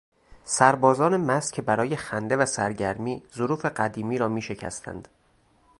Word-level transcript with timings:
سربازان 0.45 1.17
مست 1.17 1.53
که 1.53 1.61
برای 1.61 1.95
خنده 1.95 2.37
و 2.37 2.45
سرگرمی 2.45 3.23
ظروف 3.35 3.65
قدیمی 3.65 4.17
را 4.17 4.27
میشکستند. 4.27 5.07